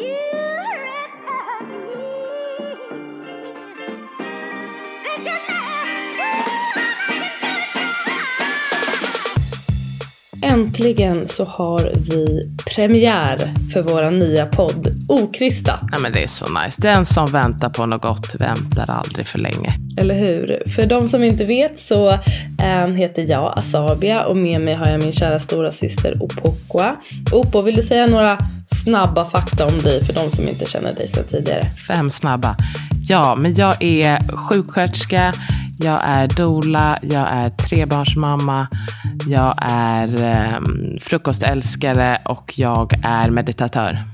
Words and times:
you 0.00 0.18
return 0.96 1.68
me? 1.88 1.96
Did 5.04 5.24
you 5.26 5.38
love 5.48 5.69
Äntligen 10.52 11.28
så 11.28 11.44
har 11.44 11.92
vi 11.94 12.50
premiär 12.74 13.54
för 13.72 13.82
vår 13.82 14.10
nya 14.10 14.46
podd 14.46 14.88
Okristat. 15.08 15.80
Ja, 15.92 15.98
men 15.98 16.12
det 16.12 16.22
är 16.22 16.26
så 16.26 16.46
nice. 16.64 16.80
Den 16.82 17.06
som 17.06 17.26
väntar 17.26 17.68
på 17.68 17.86
något 17.86 18.02
gott 18.02 18.34
väntar 18.34 18.90
aldrig 18.90 19.26
för 19.26 19.38
länge. 19.38 19.74
Eller 19.96 20.14
hur? 20.14 20.62
För 20.76 20.86
de 20.86 21.08
som 21.08 21.22
inte 21.22 21.44
vet 21.44 21.80
så 21.80 22.10
äh, 22.58 22.86
heter 22.86 23.26
jag 23.28 23.58
Asabia 23.58 24.24
och 24.24 24.36
med 24.36 24.60
mig 24.60 24.74
har 24.74 24.88
jag 24.88 25.04
min 25.04 25.12
kära 25.12 25.40
stora 25.40 25.72
syster 25.72 26.22
Opokwa. 26.22 26.96
Opo, 27.32 27.62
vill 27.62 27.74
du 27.74 27.82
säga 27.82 28.06
några 28.06 28.38
snabba 28.84 29.24
fakta 29.24 29.66
om 29.66 29.78
dig 29.78 30.04
för 30.04 30.12
de 30.12 30.30
som 30.30 30.48
inte 30.48 30.66
känner 30.66 30.94
dig 30.94 31.08
sedan 31.08 31.24
tidigare? 31.30 31.66
Fem 31.88 32.10
snabba. 32.10 32.56
Ja, 33.08 33.34
men 33.34 33.54
jag 33.54 33.82
är 33.82 34.36
sjuksköterska, 34.36 35.32
jag 35.78 36.00
är 36.04 36.28
dola, 36.28 36.98
jag 37.02 37.28
är 37.30 37.50
trebarnsmamma, 37.50 38.68
jag 39.26 39.54
är 39.62 40.22
eh, 40.22 40.60
frukostälskare 41.00 42.18
och 42.24 42.58
jag 42.58 42.92
är 43.04 43.30
meditatör. 43.30 44.09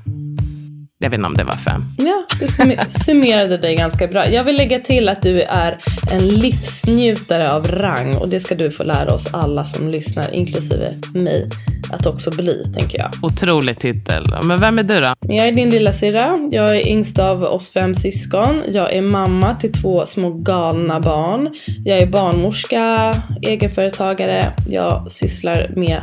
Jag 0.99 1.11
vet 1.11 1.19
inte 1.19 1.27
om 1.27 1.35
det 1.35 1.45
var 1.45 1.53
fem. 1.53 1.81
Ja, 1.99 2.27
du 2.41 2.49
summerade 3.05 3.59
dig 3.59 3.77
ganska 3.77 4.07
bra. 4.07 4.29
Jag 4.29 4.45
vill 4.45 4.57
lägga 4.57 4.81
till 4.81 5.09
att 5.09 5.23
du 5.23 5.43
är 5.43 5.79
en 6.13 6.29
livsnjutare 6.29 7.53
av 7.53 7.67
rang 7.67 8.17
och 8.17 8.29
det 8.29 8.41
ska 8.41 8.55
du 8.55 8.71
få 8.71 8.83
lära 8.83 9.13
oss 9.15 9.35
alla 9.35 9.65
som 9.65 9.89
lyssnar, 9.89 10.35
inklusive 10.35 10.95
mig, 11.15 11.49
att 11.93 12.07
också 12.07 12.31
bli, 12.31 12.73
tänker 12.75 12.99
jag. 12.99 13.11
Otrolig 13.23 13.79
titel. 13.79 14.25
Men 14.43 14.61
vem 14.61 14.79
är 14.79 14.83
du 14.83 15.01
då? 15.01 15.15
Jag 15.21 15.49
är 15.49 15.53
din 15.53 15.71
lilla 15.71 15.93
syrra. 15.93 16.49
Jag 16.51 16.77
är 16.77 16.89
yngst 16.89 17.19
av 17.19 17.43
oss 17.43 17.71
fem 17.71 17.95
syskon. 17.95 18.63
Jag 18.69 18.93
är 18.93 19.03
mamma 19.03 19.55
till 19.55 19.73
två 19.73 20.07
små 20.07 20.31
galna 20.31 21.01
barn. 21.01 21.55
Jag 21.85 21.99
är 21.99 22.07
barnmorska, 22.07 23.15
egenföretagare. 23.43 24.45
Jag 24.69 25.13
sysslar 25.13 25.71
med 25.77 26.03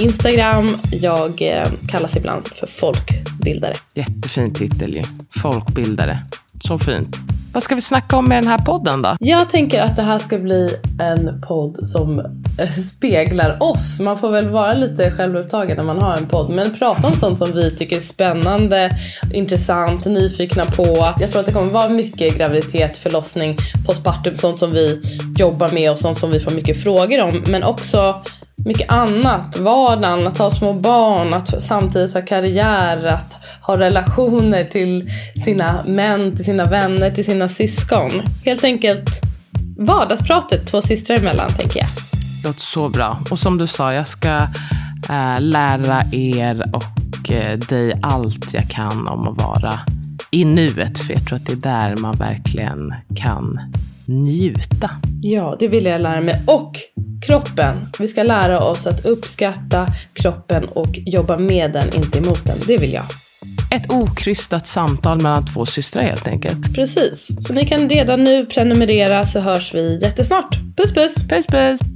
Instagram. 0.00 0.68
Jag 0.90 1.42
eh, 1.42 1.68
kallas 1.88 2.16
ibland 2.16 2.48
för 2.48 2.66
folkbildare. 2.66 3.74
Jättefin 3.94 4.54
titel 4.54 4.94
ju. 4.94 5.02
Folkbildare. 5.42 6.18
Så 6.64 6.78
fint. 6.78 7.16
Vad 7.54 7.62
ska 7.62 7.74
vi 7.74 7.82
snacka 7.82 8.16
om 8.16 8.28
med 8.28 8.42
den 8.42 8.50
här 8.50 8.58
podden 8.58 9.02
då? 9.02 9.16
Jag 9.20 9.50
tänker 9.50 9.82
att 9.82 9.96
det 9.96 10.02
här 10.02 10.18
ska 10.18 10.38
bli 10.38 10.70
en 11.00 11.40
podd 11.40 11.86
som 11.86 12.18
eh, 12.58 12.70
speglar 12.90 13.62
oss. 13.62 14.00
Man 14.00 14.18
får 14.18 14.30
väl 14.30 14.48
vara 14.48 14.74
lite 14.74 15.10
självupptagen 15.10 15.76
när 15.76 15.84
man 15.84 16.02
har 16.02 16.16
en 16.16 16.26
podd. 16.26 16.50
Men 16.50 16.74
prata 16.78 17.06
om 17.06 17.14
sånt 17.14 17.38
som 17.38 17.52
vi 17.52 17.76
tycker 17.76 17.96
är 17.96 18.00
spännande, 18.00 18.98
intressant, 19.32 20.04
nyfikna 20.04 20.64
på. 20.64 21.08
Jag 21.20 21.30
tror 21.30 21.40
att 21.40 21.46
det 21.46 21.52
kommer 21.52 21.72
vara 21.72 21.88
mycket 21.88 22.38
graviditet, 22.38 22.96
förlossning, 22.96 23.56
postpartum, 23.86 24.36
sånt 24.36 24.58
som 24.58 24.70
vi 24.70 25.02
jobbar 25.36 25.70
med 25.70 25.90
och 25.90 25.98
sånt 25.98 26.18
som 26.18 26.30
vi 26.30 26.40
får 26.40 26.50
mycket 26.50 26.82
frågor 26.82 27.20
om. 27.20 27.44
Men 27.48 27.62
också 27.62 28.14
mycket 28.64 28.92
annat. 28.92 29.58
Vardagen, 29.58 30.26
att 30.26 30.38
ha 30.38 30.50
små 30.50 30.72
barn, 30.72 31.34
att 31.34 31.62
samtidigt 31.62 32.14
ha 32.14 32.22
karriär, 32.22 33.04
att 33.06 33.32
ha 33.62 33.78
relationer 33.78 34.64
till 34.64 35.10
sina 35.44 35.82
män, 35.86 36.36
till 36.36 36.44
sina 36.44 36.64
vänner, 36.64 37.10
till 37.10 37.24
sina 37.24 37.48
syskon. 37.48 38.10
Helt 38.44 38.64
enkelt 38.64 39.10
vardagspratet 39.78 40.66
två 40.66 40.80
systrar 40.82 41.18
emellan, 41.18 41.50
tänker 41.58 41.80
jag. 41.80 41.88
Det 42.42 42.48
låter 42.48 42.60
så 42.60 42.88
bra. 42.88 43.18
Och 43.30 43.38
som 43.38 43.58
du 43.58 43.66
sa, 43.66 43.94
jag 43.94 44.08
ska 44.08 44.36
äh, 45.08 45.40
lära 45.40 46.02
er 46.12 46.62
och 46.72 47.30
äh, 47.30 47.58
dig 47.58 47.92
allt 48.02 48.54
jag 48.54 48.70
kan 48.70 49.08
om 49.08 49.28
att 49.28 49.42
vara 49.42 49.74
i 50.30 50.44
nuet. 50.44 50.98
För 50.98 51.12
jag 51.12 51.26
tror 51.26 51.36
att 51.36 51.46
det 51.46 51.52
är 51.52 51.56
där 51.56 51.96
man 51.96 52.16
verkligen 52.16 52.94
kan 53.16 53.60
njuta. 54.08 54.90
Ja, 55.20 55.56
det 55.60 55.68
vill 55.68 55.84
jag 55.84 56.00
lära 56.00 56.20
mig. 56.20 56.42
Och 56.46 56.72
kroppen. 57.22 57.76
Vi 57.98 58.08
ska 58.08 58.22
lära 58.22 58.64
oss 58.64 58.86
att 58.86 59.04
uppskatta 59.04 59.86
kroppen 60.14 60.68
och 60.68 60.98
jobba 61.06 61.36
med 61.36 61.72
den, 61.72 61.94
inte 61.96 62.18
emot 62.18 62.44
den. 62.44 62.58
Det 62.66 62.76
vill 62.76 62.92
jag. 62.92 63.04
Ett 63.74 63.92
okrystat 63.92 64.66
samtal 64.66 65.22
mellan 65.22 65.46
två 65.46 65.66
systrar 65.66 66.02
helt 66.02 66.28
enkelt. 66.28 66.74
Precis. 66.74 67.28
Så 67.46 67.52
ni 67.52 67.66
kan 67.66 67.88
redan 67.88 68.24
nu 68.24 68.46
prenumerera 68.46 69.24
så 69.24 69.40
hörs 69.40 69.74
vi 69.74 69.98
jättesnart. 70.02 70.58
Puss 70.76 70.94
puss! 70.94 71.14
Puss 71.28 71.46
puss! 71.46 71.91